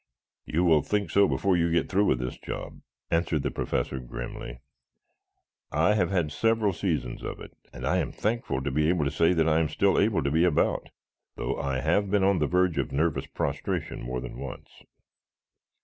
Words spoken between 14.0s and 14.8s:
more than once."